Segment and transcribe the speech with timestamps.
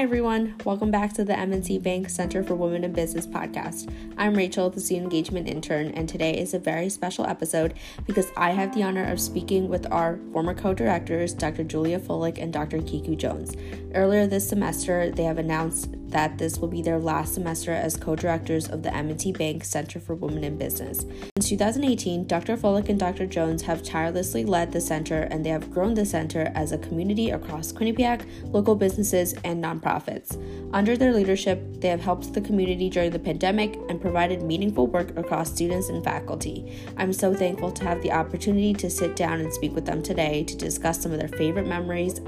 [0.00, 0.54] Hi, everyone.
[0.64, 3.92] Welcome back to the M&T Bank Center for Women in Business podcast.
[4.16, 7.74] I'm Rachel, the student engagement intern, and today is a very special episode
[8.06, 11.64] because I have the honor of speaking with our former co directors, Dr.
[11.64, 12.80] Julia Fullick and Dr.
[12.80, 13.54] Kiku Jones.
[13.94, 18.16] Earlier this semester, they have announced that this will be their last semester as co
[18.16, 21.06] directors of the M&T Bank Center for Women in Business.
[21.36, 22.56] Since 2018, Dr.
[22.56, 23.26] Fullick and Dr.
[23.26, 27.30] Jones have tirelessly led the center and they have grown the center as a community
[27.30, 30.36] across Quinnipiac, local businesses, and nonprofits.
[30.72, 35.16] Under their leadership, they have helped the community during the pandemic and provided meaningful work
[35.16, 36.78] across students and faculty.
[36.96, 40.44] I'm so thankful to have the opportunity to sit down and speak with them today
[40.44, 42.20] to discuss some of their favorite memories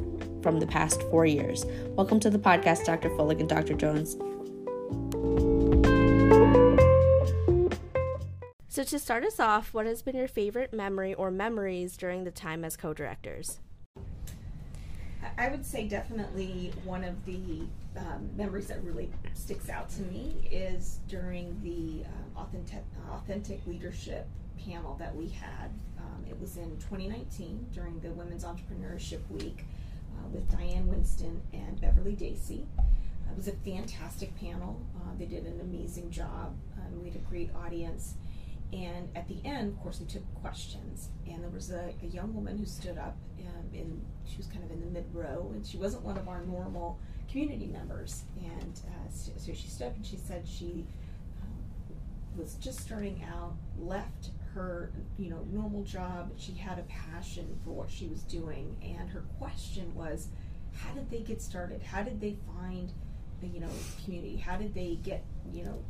[0.43, 1.65] from the past four years.
[1.97, 3.11] Welcome to the podcast, Dr.
[3.11, 3.75] Fullick and Dr.
[3.75, 4.17] Jones.
[8.69, 12.31] So, to start us off, what has been your favorite memory or memories during the
[12.31, 13.59] time as co directors?
[15.39, 17.63] I would say definitely one of the
[17.97, 24.27] um, memories that really sticks out to me is during the um, authentic, authentic leadership
[24.65, 25.71] panel that we had.
[25.99, 29.65] Um, it was in 2019 during the Women's Entrepreneurship Week
[30.19, 32.67] uh, with Diane Winston and Beverly Dacey.
[33.31, 34.81] It was a fantastic panel.
[34.97, 36.55] Uh, they did an amazing job.
[36.77, 38.15] Um, we had a great audience.
[38.73, 41.09] And at the end, of course, we took questions.
[41.27, 44.65] And there was a, a young woman who stood up, um, in, she was kind
[44.65, 46.99] of in the mid row, and she wasn't one of our normal
[47.31, 48.25] community members.
[48.39, 50.87] And uh, so, so, she stood up and she said she
[51.43, 56.33] um, was just starting out, left her you know normal job.
[56.37, 60.29] She had a passion for what she was doing, and her question was,
[60.75, 61.83] how did they get started?
[61.83, 62.93] How did they find
[63.41, 63.71] the you know
[64.05, 64.37] community?
[64.37, 65.83] How did they get you know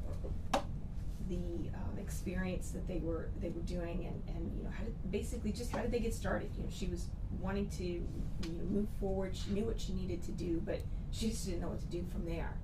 [1.29, 5.11] the um, experience that they were they were doing and, and you know how did,
[5.11, 7.07] basically just how did they get started you know she was
[7.41, 8.05] wanting to you
[8.45, 11.69] know move forward she knew what she needed to do but she just didn't know
[11.69, 12.55] what to do from there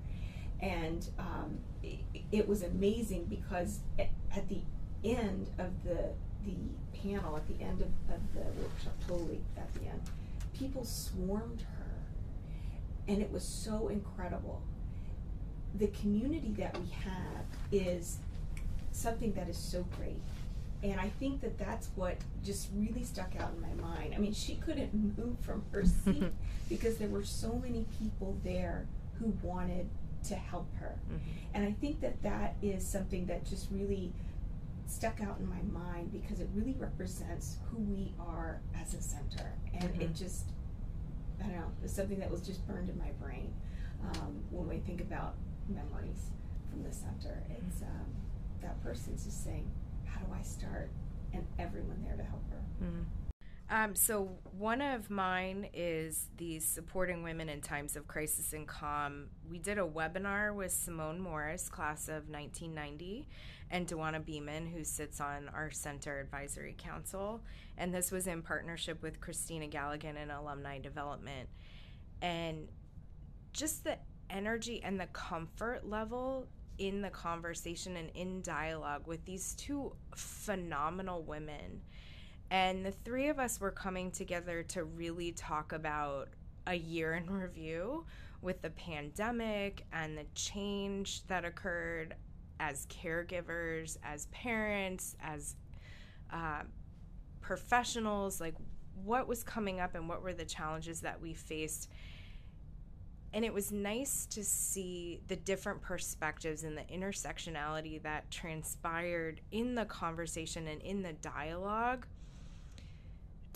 [0.61, 1.99] and um, it,
[2.31, 4.59] it, was amazing because at, at, the
[5.03, 6.09] end of the
[6.45, 6.55] the
[6.97, 10.01] panel at the end of, of the workshop totally at the end
[10.53, 11.85] people swarmed her
[13.07, 14.61] and it was so incredible
[15.75, 18.17] the community that we have is
[18.91, 20.21] something that is so great.
[20.81, 24.13] And I think that that's what just really stuck out in my mind.
[24.15, 26.31] I mean, she couldn't move from her seat
[26.69, 28.87] because there were so many people there
[29.19, 29.89] who wanted
[30.27, 30.95] to help her.
[31.05, 31.17] Mm-hmm.
[31.53, 34.13] And I think that that is something that just really
[34.89, 39.53] stuck out in my mind because it really represents who we are as a center.
[39.73, 40.01] And mm-hmm.
[40.01, 40.45] it just,
[41.39, 43.53] I don't know, it's something that was just burned in my brain
[44.03, 45.35] um, when we think about
[45.67, 46.31] memories
[46.69, 47.43] from the center.
[47.49, 48.07] It's, um,
[48.61, 49.69] that person's just saying,
[50.05, 50.89] How do I start?
[51.33, 52.61] And everyone there to help her.
[52.83, 53.03] Mm-hmm.
[53.71, 59.27] Um, so one of mine is the supporting women in times of crisis and calm.
[59.47, 63.27] We did a webinar with Simone Morris, class of 1990,
[63.69, 67.41] and Dewana Beeman, who sits on our center advisory council.
[67.77, 71.47] And this was in partnership with Christina Galligan and Alumni Development.
[72.23, 72.69] And
[73.53, 73.99] just the
[74.31, 76.47] energy and the comfort level
[76.79, 81.81] in the conversation and in dialogue with these two phenomenal women.
[82.51, 86.29] And the three of us were coming together to really talk about
[86.67, 88.05] a year in review
[88.41, 92.15] with the pandemic and the change that occurred
[92.59, 95.55] as caregivers, as parents, as
[96.31, 96.61] uh,
[97.41, 98.55] professionals, like
[99.03, 101.89] what was coming up and what were the challenges that we faced.
[103.33, 109.75] And it was nice to see the different perspectives and the intersectionality that transpired in
[109.75, 112.07] the conversation and in the dialogue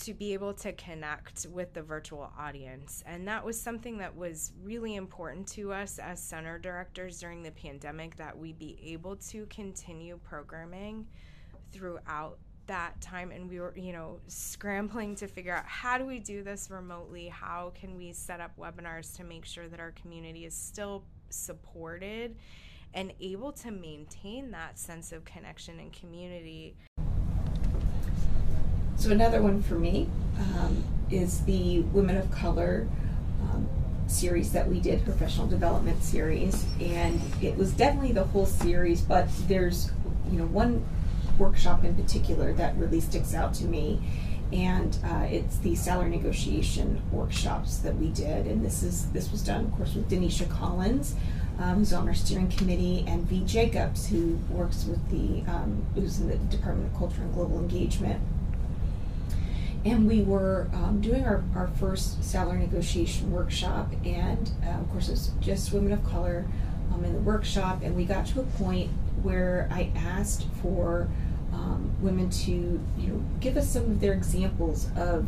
[0.03, 3.03] to be able to connect with the virtual audience.
[3.05, 7.51] And that was something that was really important to us as center directors during the
[7.51, 11.07] pandemic that we be able to continue programming
[11.71, 12.37] throughout
[12.67, 13.31] that time.
[13.31, 17.29] And we were you know scrambling to figure out how do we do this remotely?
[17.29, 22.35] How can we set up webinars to make sure that our community is still supported
[22.93, 26.75] and able to maintain that sense of connection and community
[28.97, 30.09] so another one for me
[30.39, 32.87] um, is the women of color
[33.41, 33.67] um,
[34.07, 39.27] series that we did professional development series and it was definitely the whole series but
[39.47, 39.91] there's
[40.29, 40.83] you know one
[41.37, 44.01] workshop in particular that really sticks out to me.
[44.51, 49.41] And uh, it's the salary negotiation workshops that we did, and this is this was
[49.41, 51.15] done, of course, with Denisha Collins,
[51.57, 53.43] um, who's on our steering committee, and V.
[53.45, 58.21] Jacobs, who works with the um, who's in the Department of Culture and Global Engagement.
[59.85, 65.09] And we were um, doing our, our first salary negotiation workshop, and uh, of course,
[65.09, 66.45] it was just women of color
[66.93, 68.89] um, in the workshop, and we got to a point
[69.21, 71.09] where I asked for
[71.51, 75.27] um, women to, you know, give us some of their examples of,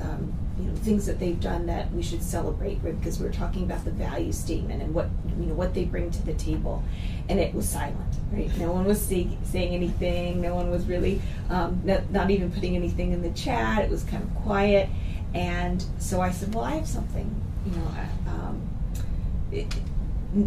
[0.00, 3.84] um, you know, things that they've done that we should celebrate because we're talking about
[3.84, 5.08] the value statement and what,
[5.38, 6.82] you know, what they bring to the table,
[7.28, 8.50] and it was silent, right?
[8.56, 10.40] No one was say, saying anything.
[10.40, 11.20] No one was really,
[11.50, 13.84] um, not, not even putting anything in the chat.
[13.84, 14.88] It was kind of quiet,
[15.34, 17.34] and so I said, well, I have something,
[17.66, 17.88] you know,
[18.28, 18.68] um,
[19.52, 19.66] it,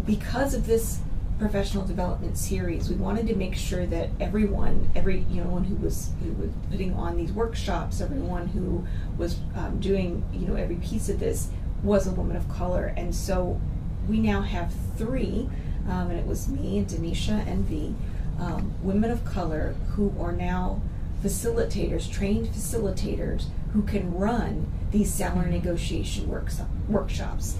[0.06, 1.00] because of this
[1.40, 5.74] professional development series, we wanted to make sure that everyone, every you know, one who
[5.76, 10.76] was who was putting on these workshops, everyone who was um, doing you know every
[10.76, 11.48] piece of this
[11.82, 13.58] was a woman of color, and so
[14.06, 15.48] we now have three,
[15.88, 17.94] um, and it was me and Denisha and V,
[18.38, 20.82] um, women of color who are now
[21.24, 27.56] facilitators, trained facilitators who can run these salary negotiation works, workshops.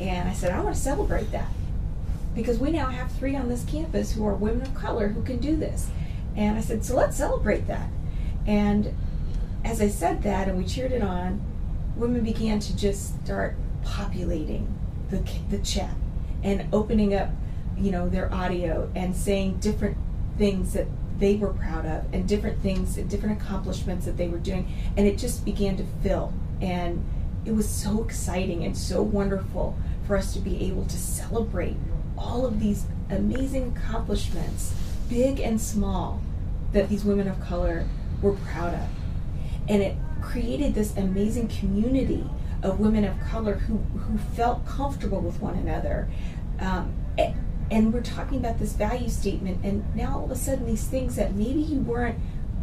[0.00, 1.48] And I said, I want to celebrate that
[2.34, 5.38] because we now have three on this campus who are women of color who can
[5.38, 5.88] do this.
[6.36, 7.88] And I said, so let's celebrate that.
[8.46, 8.94] And
[9.64, 11.42] as I said that and we cheered it on,
[11.96, 14.66] women began to just start populating
[15.10, 15.94] the, the chat
[16.42, 17.30] and opening up,
[17.76, 19.96] you know, their audio and saying different
[20.38, 20.86] things that
[21.18, 24.72] they were proud of and different things, and different accomplishments that they were doing.
[24.96, 26.32] And it just began to fill.
[26.60, 27.04] And
[27.44, 29.76] it was so exciting and so wonderful
[30.06, 31.76] for us to be able to celebrate
[32.22, 34.74] all of these amazing accomplishments,
[35.08, 36.22] big and small,
[36.72, 37.86] that these women of color
[38.22, 38.88] were proud of.
[39.68, 42.24] And it created this amazing community
[42.62, 46.08] of women of color who, who felt comfortable with one another.
[46.60, 46.94] Um,
[47.70, 51.16] and we're talking about this value statement, and now all of a sudden, these things
[51.16, 52.18] that maybe you weren't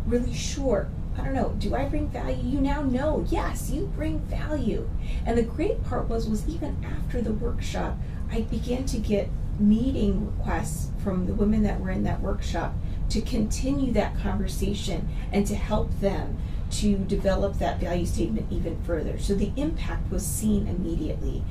[0.06, 0.88] really sure.
[1.18, 1.56] I don't know.
[1.58, 2.42] Do I bring value?
[2.44, 3.26] You now know.
[3.30, 4.88] Yes, you bring value.
[5.26, 7.98] And the great part was, was even after the workshop,
[8.32, 9.30] I began to get
[9.60, 12.74] meeting requests from the women that were in that workshop
[13.10, 16.38] to continue that conversation and to help them
[16.72, 19.18] to develop that value statement even further.
[19.18, 21.44] So the impact was seen immediately,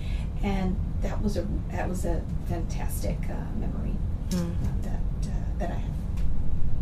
[0.43, 3.97] and that was a that was a fantastic uh, memory
[4.31, 4.55] mm.
[4.83, 5.91] that uh, that I have.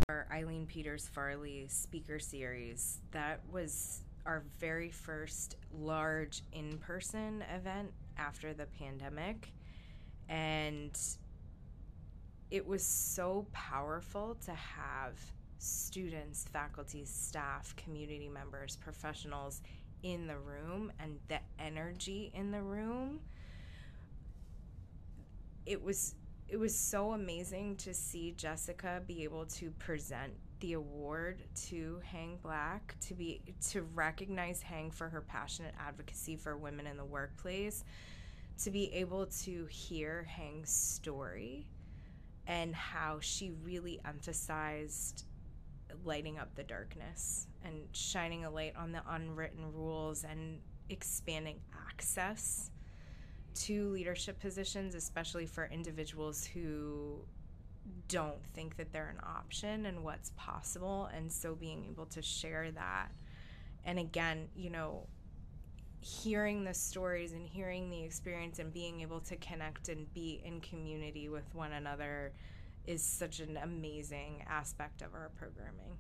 [0.09, 7.91] Our Eileen Peters Farley speaker series that was our very first large in person event
[8.19, 9.53] after the pandemic
[10.29, 10.99] and
[12.51, 15.19] it was so powerful to have
[15.59, 19.63] students, faculty, staff, community members, professionals
[20.03, 23.21] in the room and the energy in the room.
[25.65, 26.15] It was
[26.49, 32.39] it was so amazing to see Jessica be able to present the award to Hang
[32.41, 37.85] Black to be to recognize Hang for her passionate advocacy for women in the workplace
[38.63, 41.67] to be able to hear Hang's story
[42.47, 45.25] and how she really emphasized
[46.05, 51.59] lighting up the darkness and shining a light on the unwritten rules and expanding
[51.89, 52.71] access
[53.55, 57.25] to leadership positions, especially for individuals who
[58.09, 61.09] don't think that they're an option and what's possible.
[61.15, 63.11] And so being able to share that.
[63.85, 65.07] And again, you know,
[66.01, 70.61] hearing the stories and hearing the experience and being able to connect and be in
[70.61, 72.33] community with one another
[72.87, 75.99] is such an amazing aspect of our programming.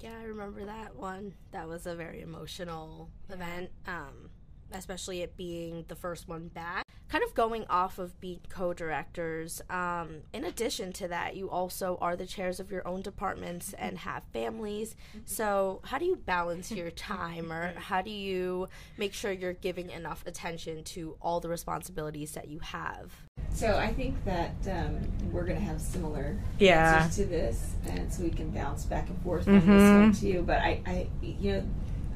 [0.00, 1.32] Yeah, I remember that one.
[1.52, 3.36] That was a very emotional yeah.
[3.36, 4.30] event, um,
[4.72, 10.22] especially it being the first one back kind of going off of being co-directors um,
[10.32, 14.22] in addition to that you also are the chairs of your own departments and have
[14.32, 18.66] families so how do you balance your time or how do you
[18.96, 23.12] make sure you're giving enough attention to all the responsibilities that you have
[23.50, 24.98] so i think that um,
[25.30, 27.02] we're going to have similar yeah.
[27.02, 29.70] answers to this and so we can bounce back and forth mm-hmm.
[29.70, 31.64] on this one too but I, I you know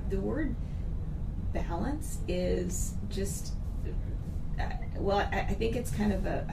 [0.09, 0.57] the word
[1.53, 3.53] balance is just
[4.97, 6.47] well, I, I, think it's kind of a,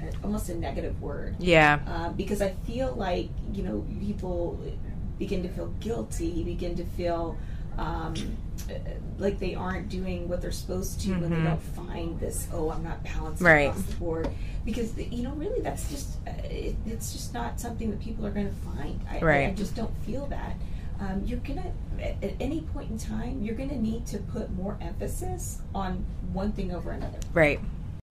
[0.00, 1.36] a, a, almost a negative word.
[1.38, 1.80] Yeah.
[1.86, 4.58] Uh, because I feel like you know people
[5.18, 7.36] begin to feel guilty, begin to feel
[7.78, 8.14] um,
[9.18, 11.20] like they aren't doing what they're supposed to mm-hmm.
[11.20, 11.46] when they mm-hmm.
[11.46, 12.48] don't find this.
[12.52, 13.68] Oh, I'm not balanced right.
[13.68, 14.28] across the board.
[14.64, 18.30] Because you know, really, that's just uh, it, it's just not something that people are
[18.30, 19.00] going to find.
[19.10, 19.46] I, right.
[19.46, 20.56] I, I just don't feel that.
[21.00, 25.62] Um, you're gonna at any point in time you're gonna need to put more emphasis
[25.74, 27.58] on one thing over another right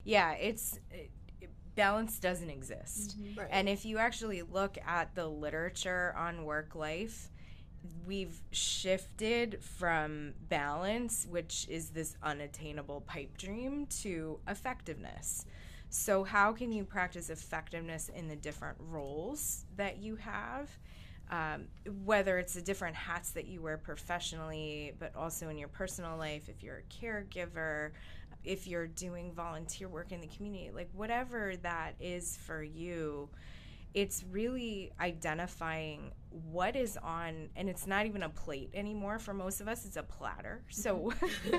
[0.09, 1.11] yeah, it's it,
[1.75, 3.19] balance doesn't exist.
[3.21, 3.39] Mm-hmm.
[3.39, 3.49] Right.
[3.51, 7.29] And if you actually look at the literature on work life,
[8.07, 15.45] we've shifted from balance, which is this unattainable pipe dream, to effectiveness.
[15.91, 20.69] So, how can you practice effectiveness in the different roles that you have?
[21.31, 21.65] Um,
[22.05, 26.49] whether it's the different hats that you wear professionally, but also in your personal life,
[26.49, 27.91] if you're a caregiver,
[28.43, 33.29] if you're doing volunteer work in the community, like whatever that is for you,
[33.93, 39.61] it's really identifying what is on and it's not even a plate anymore for most
[39.61, 40.61] of us it's a platter.
[40.69, 41.11] So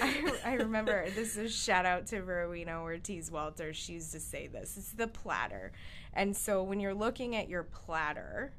[0.00, 4.20] I, I, remember this is a shout out to rowena ortiz walter she used to
[4.20, 5.72] say this it's the platter.
[6.14, 8.52] And so when you're looking at your platter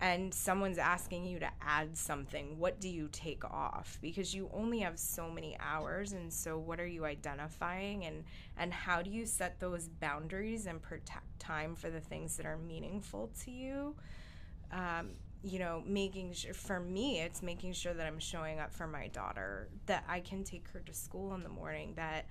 [0.00, 3.98] and someone's asking you to add something, what do you take off?
[4.02, 8.24] Because you only have so many hours and so what are you identifying and
[8.58, 12.58] and how do you set those boundaries and protect time for the things that are
[12.58, 13.94] meaningful to you?
[14.70, 15.10] Um,
[15.42, 19.08] you know, making sure for me, it's making sure that I'm showing up for my
[19.08, 22.26] daughter, that I can take her to school in the morning, that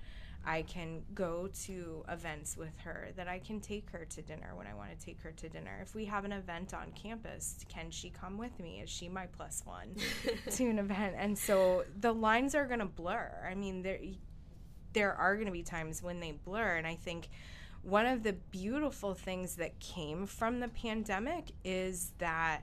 [0.46, 4.66] I can go to events with her, that I can take her to dinner when
[4.66, 5.80] I want to take her to dinner.
[5.82, 8.80] If we have an event on campus, can she come with me?
[8.80, 9.96] Is she my plus one
[10.52, 11.16] to an event?
[11.18, 13.46] And so the lines are going to blur.
[13.50, 13.98] I mean, there
[14.92, 17.28] there are going to be times when they blur and I think
[17.82, 22.62] one of the beautiful things that came from the pandemic is that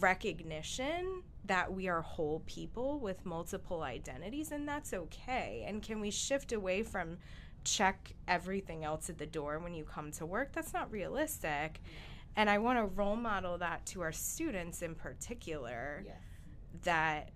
[0.00, 5.64] recognition that we are whole people with multiple identities and that's okay.
[5.66, 7.18] And can we shift away from
[7.64, 10.52] check everything else at the door when you come to work?
[10.52, 11.80] That's not realistic.
[12.36, 16.16] And i want to role model that to our students in particular yes.
[16.84, 17.30] that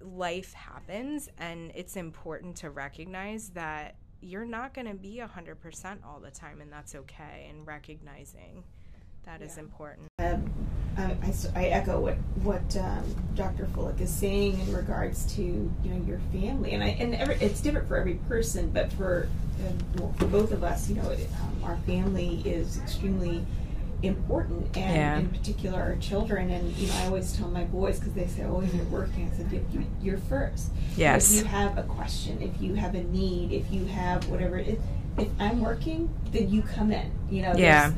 [0.00, 6.20] life happens and it's important to recognize that you're not going to be 100% all
[6.20, 8.64] the time and that's okay and recognizing
[9.28, 9.46] that yeah.
[9.46, 10.50] is important um,
[10.96, 13.04] I, I, echo what what um,
[13.36, 13.66] Dr.
[13.66, 17.60] Fullick is saying in regards to you know your family, and I and every, it's
[17.60, 19.28] different for every person, but for
[19.64, 23.44] um, well, for both of us, you know, it, um, our family is extremely
[24.02, 25.18] important, and yeah.
[25.18, 26.50] in particular our children.
[26.50, 29.30] And you know, I always tell my boys because they say, "Oh, if you're working,"
[29.32, 30.72] I said, you, "You're first.
[30.96, 31.32] Yes.
[31.32, 34.80] If you have a question, if you have a need, if you have whatever it."
[35.16, 37.10] If I'm working, then you come in.
[37.28, 37.92] You know, yeah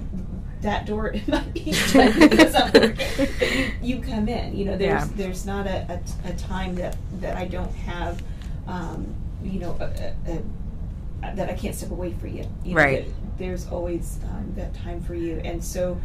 [0.62, 3.72] that door might be shut because I'm working.
[3.82, 4.56] You, come in.
[4.56, 5.16] You know, there's yeah.
[5.16, 8.22] there's not a, a, a, time that that I don't have,
[8.66, 12.46] um, you know, a, a, that I can't step away for you.
[12.64, 13.08] you know, right.
[13.38, 16.00] There's always um, that time for you, and so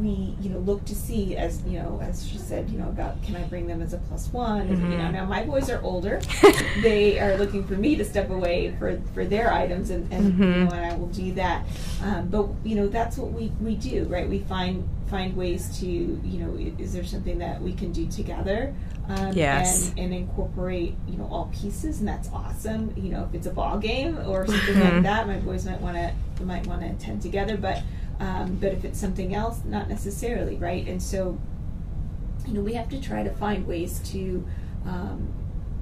[0.00, 3.22] we you know look to see as you know as she said you know about
[3.22, 4.92] can I bring them as a plus one mm-hmm.
[4.92, 6.20] you know now my boys are older
[6.82, 10.42] they are looking for me to step away for for their items and and, mm-hmm.
[10.42, 11.66] you know, and I will do that
[12.02, 15.86] um, but you know that's what we we do right we find find ways to
[15.86, 18.74] you know is there something that we can do together
[19.08, 19.90] um, yes.
[19.90, 23.50] and, and incorporate you know all pieces and that's awesome you know if it's a
[23.50, 24.94] ball game or something mm-hmm.
[24.94, 27.82] like that my boys might want to might want to attend together but
[28.20, 30.86] um, but if it's something else, not necessarily, right?
[30.86, 31.38] And so,
[32.46, 34.46] you know, we have to try to find ways to
[34.86, 35.32] um,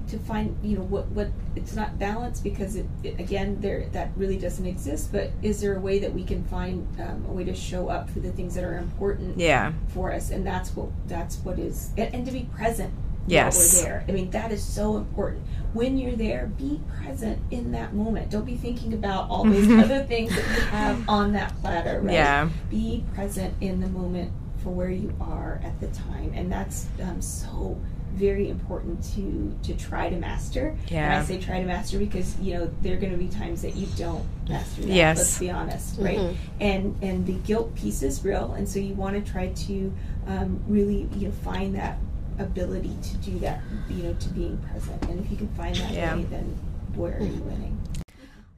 [0.09, 4.11] to find, you know, what what it's not balance because it, it, again there that
[4.17, 5.11] really doesn't exist.
[5.13, 8.11] But is there a way that we can find um, a way to show up
[8.11, 9.73] for the things that are important, yeah.
[9.89, 10.31] for us?
[10.31, 12.93] And that's what that's what is and, and to be present
[13.27, 13.83] yes.
[13.83, 14.05] we're there.
[14.09, 15.45] I mean, that is so important.
[15.73, 18.31] When you're there, be present in that moment.
[18.31, 22.15] Don't be thinking about all those other things that you have on that platter, right?
[22.15, 22.49] Yeah.
[22.71, 26.33] Be present in the moment for where you are at the time.
[26.35, 27.79] And that's um, so
[28.17, 30.77] very important to to try to master.
[30.89, 31.05] Yeah.
[31.05, 33.63] And I say try to master because you know there are going to be times
[33.63, 34.91] that you don't master that.
[34.91, 35.19] Yes.
[35.19, 36.19] Let's be honest, right?
[36.19, 36.37] Mm-hmm.
[36.61, 39.93] And and the guilt piece is real, and so you want to try to
[40.27, 41.99] um, really you know find that
[42.39, 45.03] ability to do that, you know, to being present.
[45.05, 46.17] And if you can find that yeah.
[46.17, 46.59] way, then
[46.95, 47.76] where are you winning?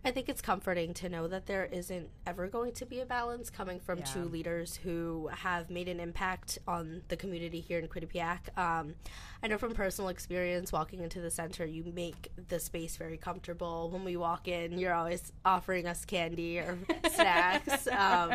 [0.05, 3.51] I think it's comforting to know that there isn't ever going to be a balance
[3.51, 4.05] coming from yeah.
[4.05, 8.57] two leaders who have made an impact on the community here in Quinnipiac.
[8.57, 8.95] Um,
[9.43, 13.89] I know from personal experience, walking into the center, you make the space very comfortable.
[13.91, 16.77] When we walk in, you're always offering us candy or
[17.13, 18.35] snacks, um,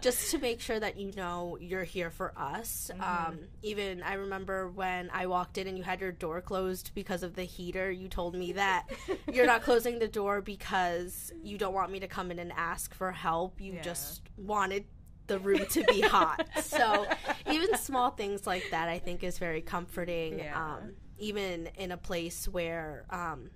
[0.00, 2.90] just to make sure that you know you're here for us.
[2.92, 3.28] Mm-hmm.
[3.30, 7.22] Um, even I remember when I walked in and you had your door closed because
[7.22, 8.86] of the heater, you told me that
[9.32, 12.94] you're not closing the door because you don't want me to come in and ask
[12.94, 13.60] for help.
[13.60, 13.82] You yeah.
[13.82, 14.84] just wanted
[15.26, 16.46] the room to be hot.
[16.62, 17.06] So
[17.50, 20.38] even small things like that, I think, is very comforting.
[20.38, 20.74] Yeah.
[20.74, 23.50] Um, even in a place where um,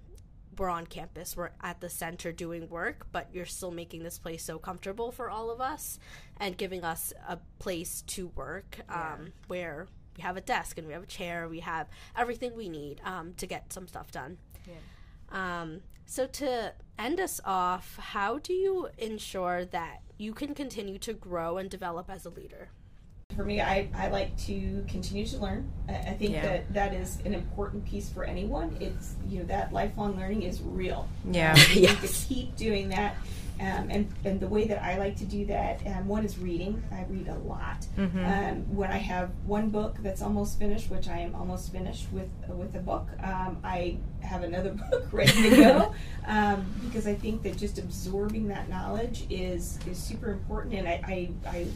[0.57, 4.45] we're on campus, we're at the center doing work, but you're still making this place
[4.45, 5.99] so comfortable for all of us
[6.39, 9.29] and giving us a place to work um, yeah.
[9.49, 9.87] where
[10.17, 13.35] we have a desk and we have a chair, we have everything we need um,
[13.35, 14.39] to get some stuff done.
[14.67, 15.61] Yeah.
[15.63, 21.13] Um, so to end us off, how do you ensure that you can continue to
[21.13, 22.71] grow and develop as a leader?
[23.39, 25.71] For me, I, I like to continue to learn.
[25.89, 26.43] I, I think yeah.
[26.43, 28.77] that that is an important piece for anyone.
[28.81, 31.09] It's you know that lifelong learning is real.
[31.31, 32.27] Yeah, um, yes.
[32.27, 33.15] to keep doing that.
[33.61, 36.83] Um, and, and the way that I like to do that, um, one is reading.
[36.93, 37.87] I read a lot.
[37.97, 38.25] Mm-hmm.
[38.25, 42.29] Um, when I have one book that's almost finished, which I am almost finished with
[42.49, 45.95] uh, with a book, um, I have another book ready to go
[46.27, 50.75] um, because I think that just absorbing that knowledge is is super important.
[50.75, 51.67] And I, I, I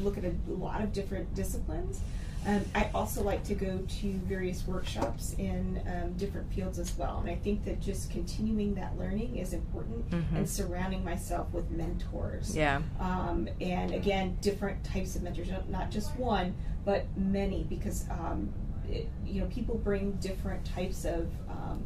[0.00, 2.00] look at a lot of different disciplines.
[2.46, 7.18] Um, I also like to go to various workshops in um, different fields as well.
[7.18, 10.36] And I think that just continuing that learning is important mm-hmm.
[10.36, 12.56] and surrounding myself with mentors.
[12.56, 12.80] Yeah.
[12.98, 16.54] Um, and again, different types of mentors, not just one,
[16.86, 18.50] but many, because, um,
[18.88, 21.82] it, you know, people bring different types of um, um,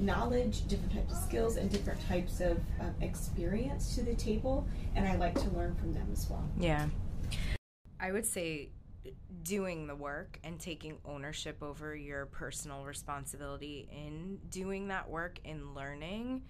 [0.00, 2.58] knowledge, different types of skills, and different types of
[3.00, 4.66] experience to the table.
[4.94, 6.48] And I like to learn from them as well.
[6.58, 6.88] Yeah.
[8.00, 8.70] I would say
[9.42, 15.74] doing the work and taking ownership over your personal responsibility in doing that work in
[15.74, 16.42] learning.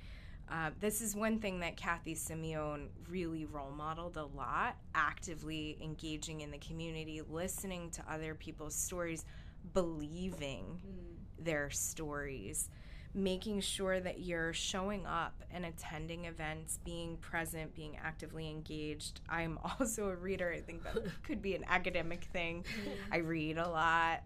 [0.50, 6.40] Uh, this is one thing that Kathy Simeone really role modeled a lot actively engaging
[6.40, 9.24] in the community, listening to other people's stories,
[9.72, 11.44] believing mm.
[11.44, 12.68] their stories
[13.14, 19.20] making sure that you're showing up and attending events, being present, being actively engaged.
[19.28, 20.52] I'm also a reader.
[20.52, 22.64] I think that could be an academic thing.
[22.64, 23.12] Mm-hmm.
[23.12, 24.22] I read a lot.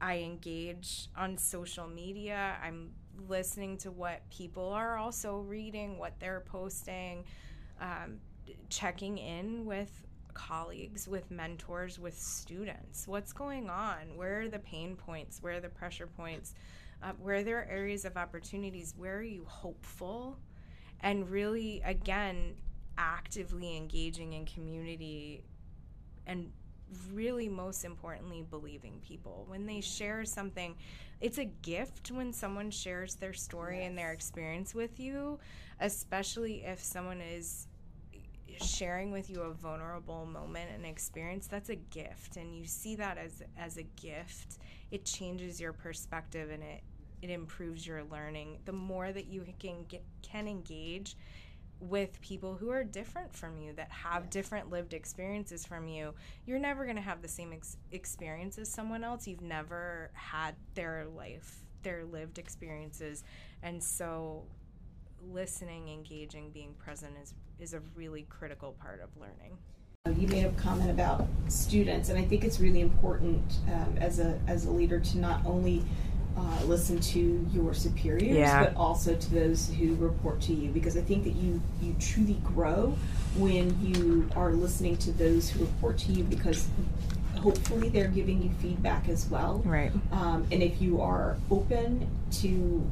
[0.00, 2.56] I engage on social media.
[2.62, 2.90] I'm
[3.28, 7.24] listening to what people are also reading, what they're posting,
[7.80, 8.20] um,
[8.68, 9.90] checking in with
[10.38, 13.08] colleagues, with mentors, with students.
[13.08, 14.16] What's going on?
[14.16, 15.42] Where are the pain points?
[15.42, 16.54] Where are the pressure points?
[17.02, 20.38] Uh, where are there are areas of opportunities, where are you hopeful?
[21.00, 22.54] And really, again,
[22.96, 25.44] actively engaging in community
[26.26, 26.50] and
[27.12, 30.74] really most importantly believing people when they share something
[31.20, 33.86] it's a gift when someone shares their story yes.
[33.86, 35.38] and their experience with you
[35.80, 37.67] especially if someone is
[38.58, 43.18] sharing with you a vulnerable moment and experience that's a gift and you see that
[43.18, 44.58] as as a gift.
[44.90, 46.82] It changes your perspective and it
[47.20, 48.58] it improves your learning.
[48.64, 51.16] The more that you can get, can engage
[51.80, 54.32] with people who are different from you that have yes.
[54.32, 56.12] different lived experiences from you
[56.44, 59.28] you're never going to have the same ex- experience as someone else.
[59.28, 63.24] You've never had their life their lived experiences.
[63.62, 64.44] And so
[65.20, 69.58] listening engaging being present is is a really critical part of learning
[70.16, 74.38] you made a comment about students, and I think it's really important um, as a
[74.46, 75.84] as a leader to not only
[76.36, 78.64] uh, listen to your superiors, yeah.
[78.64, 82.38] but also to those who report to you, because I think that you you truly
[82.44, 82.96] grow
[83.36, 86.68] when you are listening to those who report to you, because
[87.38, 89.62] hopefully they're giving you feedback as well.
[89.64, 89.92] Right.
[90.12, 92.88] Um, and if you are open to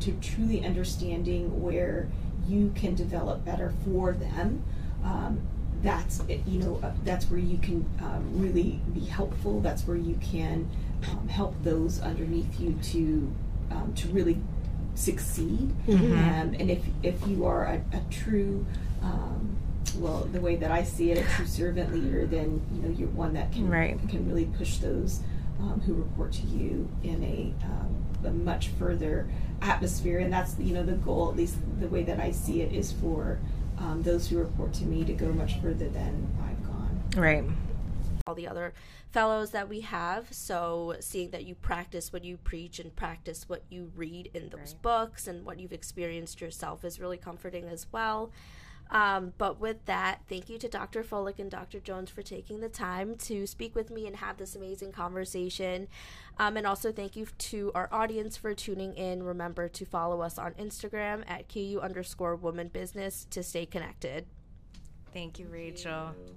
[0.00, 2.08] to truly understanding where
[2.46, 4.64] you can develop better for them.
[5.04, 5.40] Um,
[5.82, 9.60] that's you know uh, that's where you can um, really be helpful.
[9.60, 10.70] That's where you can
[11.10, 13.32] um, help those underneath you to
[13.72, 14.38] um, to really
[14.94, 15.72] succeed.
[15.86, 16.12] Mm-hmm.
[16.12, 18.64] Um, and if if you are a, a true
[19.02, 19.56] um,
[19.96, 23.08] well, the way that I see it, a true servant leader, then you know you're
[23.08, 23.98] one that can right.
[24.08, 25.20] can really push those
[25.58, 29.28] um, who report to you in a, a much further
[29.62, 31.30] atmosphere, and that's you know the goal.
[31.30, 33.38] At least the way that I see it is for
[33.78, 37.02] um, those who report to me to go much further than I've gone.
[37.16, 37.44] Right.
[38.26, 38.72] All the other
[39.10, 40.32] fellows that we have.
[40.32, 44.72] So, seeing that you practice what you preach and practice what you read in those
[44.72, 44.82] right.
[44.82, 48.30] books and what you've experienced yourself is really comforting as well.
[48.92, 51.02] Um, but with that, thank you to Dr.
[51.02, 51.80] Fullick and Dr.
[51.80, 55.88] Jones for taking the time to speak with me and have this amazing conversation.
[56.38, 59.22] Um, and also thank you to our audience for tuning in.
[59.22, 64.26] Remember to follow us on Instagram at QU underscore woman business to stay connected.
[65.14, 66.12] Thank you, Rachel.
[66.14, 66.34] Thank you.